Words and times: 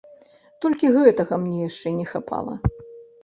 Толькі 0.65 0.89
гэтага 0.95 1.33
мне 1.43 1.59
яшчэ 1.69 1.93
не 1.99 2.05
хапала! 2.13 2.53